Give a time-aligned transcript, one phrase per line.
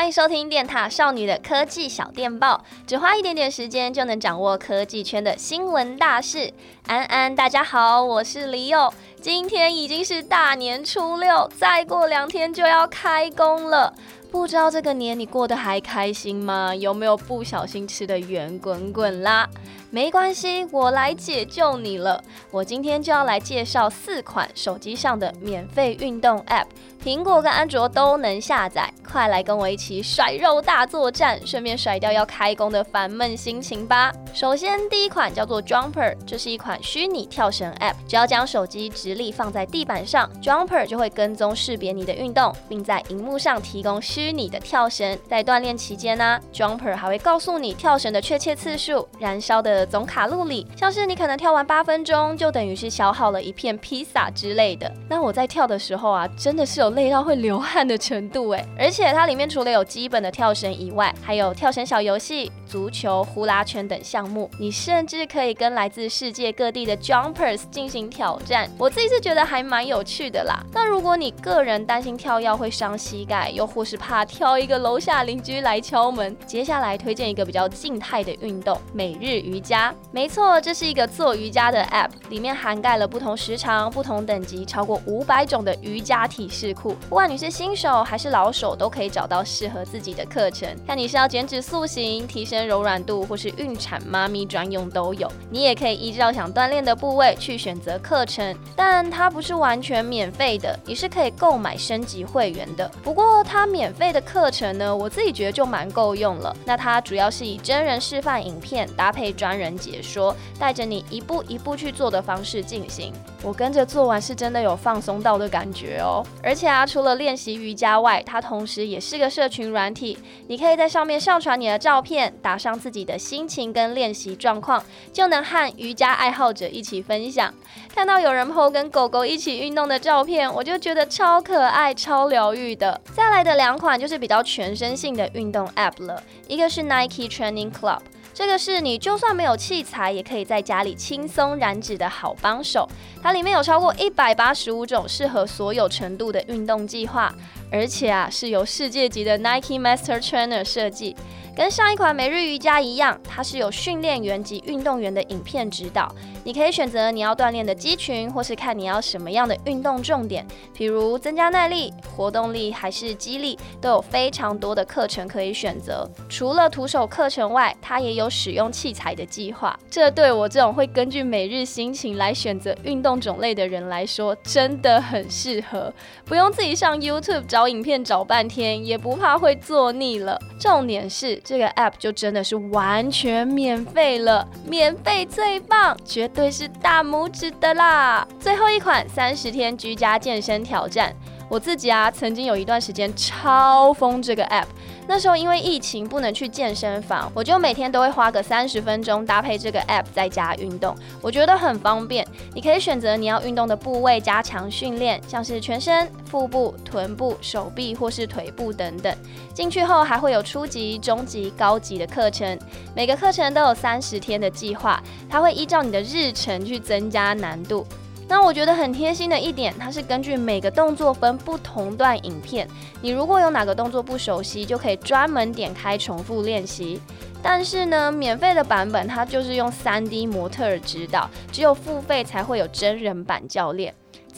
[0.00, 6.50] 欢迎收听电塔少女的科技小电报，只花一点点时间就能掌握科技圈的新闻大事。
[6.86, 8.90] 安安，大家好，我是李友。
[9.20, 13.92] 今天已经是大年初六，再过两天就要开工了。
[14.30, 16.72] 不知道这个年你过得还开心吗？
[16.72, 19.48] 有没有不小心吃的圆滚滚啦？
[19.90, 22.22] 没关系，我来解救你了。
[22.52, 26.66] 我今天就要来介绍四款手机上的免费运动 App，
[27.04, 28.88] 苹果跟安卓都能下载。
[29.04, 34.12] 快来跟我一起甩肉大作战，顺便甩掉要开工的烦闷心情吧。
[34.32, 37.94] 首先，第一款叫做 Jumper，这是一款虚拟跳绳 App。
[38.06, 45.18] 只要将手机直立放在地板上，Jumper 就会跟踪识别你的运动，并在荧幕上提供虚拟的跳绳。
[45.26, 54.92] 在锻炼期间呢、，Jumper 还会告诉你跳绳的确切次数、燃烧的总卡路里，像是你可能跳完八分钟，就等于是消耗了一片披萨之类的。
[55.08, 64.50] 那我在跳的时候啊，真的是有累到会流汗的程度诶，而且它里面除了有基本的跳绳以外，还有跳绳小游戏、足球、呼啦圈等项目。
[64.58, 68.70] 你甚至可以跟来自世界各地的 Jumpers 进行挑战。
[68.76, 70.62] 我自己是觉得还蛮有趣的啦。
[70.74, 79.94] 那如果你个人担心跳药会伤膝盖，又或是怕挑一个楼下邻居来敲门，接下来推荐一个比较静态的运动——每日瑜伽。
[80.10, 86.96] 没错，这是一个做瑜伽的 App，里面涵盖了不同时长、不同等级、超过五百种的瑜伽体式库。
[87.08, 90.68] 不管你是新手还是老手，都可以找到适合自己的课程。
[90.86, 95.30] 看你是要减脂塑形、提升柔软度，或是孕产妈咪专用都有。
[95.48, 102.90] 你也可以依照想锻炼的部位去选择课程，但它不是完全免费的，你是可以购买升级会员的。
[103.02, 106.56] 不过它免备的课程呢，我自己觉得就蛮够用了。
[106.64, 113.12] 那它主要是以真人示范影片搭配专人解说，带着你一步一步去做的方式进行。
[113.42, 116.24] 我跟着做完是真的有放松到的感觉哦。
[116.42, 127.52] 而且啊，除了练习瑜伽外，它同时也是个社群软体，你可以在上面上传你的照片，打上自己的心情跟练习状况，就能和瑜伽爱好者一起分享。
[127.94, 133.00] 看到有人 po 跟狗狗一起运动的照片，我就觉得超可爱、超疗愈的。
[133.12, 138.00] 再来的两款就是比较全身性的运动 App 了，一个是 Nike Training Club。
[138.40, 142.88] 这个是你就算没有器材，也可以在家里轻松燃脂的好帮手。
[143.22, 147.30] 它里面有超过一百八十五种适合所有程度的运动计划，
[147.70, 151.16] 而且啊是由世界级的 Nike Master Trainer 设计。
[151.56, 156.14] 跟上一款每日瑜伽一样，它是有训练员及运动员的影片指导。
[156.42, 166.08] 你可以选择你要锻炼的肌群，或是看你要什么样的运动重点，比如增加耐力、活动力还是肌力，都有非常多的课程可以选择。
[166.30, 169.78] 除了徒手课程外，它也有使用器材的计划。
[169.90, 175.92] 这对我这种会根据每日心情来选择运动种类的人来说，真的很适合，
[176.24, 180.40] 不用自己上 YouTube 找找影片找半天，也不怕会做腻了。
[180.58, 181.38] 重点是。
[181.44, 188.26] 这个 app 就真的是完全免费了，免费最棒，绝对是大拇指的啦！
[188.38, 191.14] 最后一款三十天居家健身挑战，
[191.50, 194.64] 我自己啊曾经有一段时间超疯这个 app。
[195.10, 202.24] 那时候因为疫情不能去健身房，我就每天都会花个三十分钟搭配这个 app 在家运动，我觉得很方便。
[202.54, 209.12] 你可以选择你要运动的部位加强训练，像是全身、腹部、臀部、手臂或是腿部等等。
[209.52, 212.56] 进去后还会有初级、中级、高级的课程，
[212.94, 217.84] 每个课程都有三十天的计划，它会依照你的日程去增加难度。
[218.30, 222.64] 那我觉得很贴心的一点，它是根据每个动作分不同段影片。
[223.02, 227.00] 你如果有哪个动作不熟悉，就可以专门点开重复练习。
[227.42, 233.92] 但是呢，免费的版本它就是用 3D 模特儿指导，只有付费才会有真人版教练。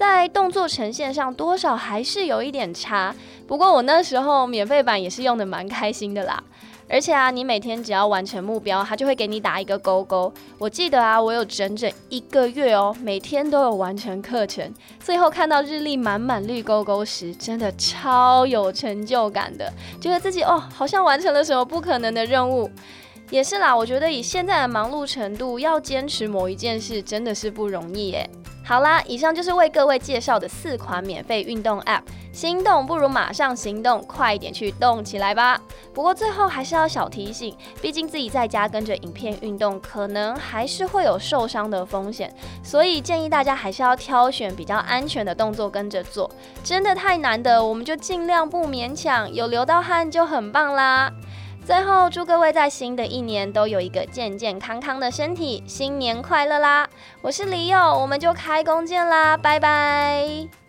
[0.09, 3.15] 在动作呈现上，多少还是有一点差。
[3.47, 6.43] 不过我那时候免费版也是用得蛮开心的啦。
[6.89, 10.31] 而且啊，你每天只要完成目标，它就会给你打一个勾勾。
[10.59, 22.69] 我记得啊，我有整整一个月哦，每天都有完成课程，最后看到日历满满绿勾勾时，真的超有成就感的，觉得自己哦，好像完成了什么不可能的任务。
[23.31, 28.29] 也是啦，我觉得以现在的忙碌程度，要坚持某一件事真的是不容易耶。
[28.73, 32.01] 好啦，以上就是为各位介绍的四款免费运动 App。
[32.33, 35.61] 心动不如马上行动，快一点去动起来吧。
[35.93, 42.35] 不过最后还是要小提醒，毕竟自己在家跟着影片运动，可能还是会有受伤的风险，
[42.65, 46.31] 所以建议大家还是要挑选比较安全的动作跟着做。
[46.65, 51.13] 真的太难的，我们就尽量不勉强，有流到汗就很棒啦。
[51.65, 56.89] 最后，祝各位在新的一年都有一个健健康康的身体，新年快乐啦！
[57.21, 60.62] 我是李友，我们就开工见啦，拜拜。